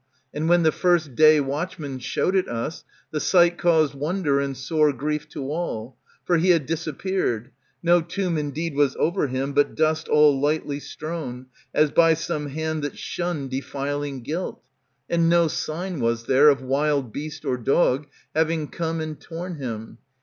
And 0.33 0.49
when 0.49 0.63
the 0.63 0.71
first 0.71 1.13
day 1.13 1.39
watchman 1.39 1.99
showed 1.99 2.35
it 2.35 2.47
us, 2.49 2.83
The 3.11 3.19
sight 3.19 3.59
caused 3.59 3.93
wonder 3.93 4.39
and 4.39 4.57
sore 4.57 4.91
grief 4.93 5.29
to 5.29 5.51
all; 5.51 5.95
For 6.25 6.37
he 6.37 6.49
had 6.49 6.65
disappeared: 6.65 7.51
no 7.83 8.01
tomb 8.01 8.35
indeed 8.35 8.73
Was 8.73 8.95
over 8.95 9.27
him, 9.27 9.53
but 9.53 9.75
dust 9.75 10.07
all 10.07 10.39
lightly 10.41 10.79
strown, 10.79 11.45
As 11.71 11.91
by 11.91 12.15
some 12.15 12.47
hand 12.49 12.81
that 12.81 12.97
shunned 12.97 13.51
defiling 13.51 14.23
guilt; 14.23 14.63
And 15.07 15.29
no 15.29 15.47
sign 15.47 15.99
was 15.99 16.25
there 16.25 16.49
of 16.49 16.63
wild 16.63 17.13
beast 17.13 17.45
or 17.45 17.57
dog 17.59 18.07
Having 18.33 18.69
come 18.69 19.01
and 19.01 19.19
torn 19.19 19.57
him. 19.57 19.99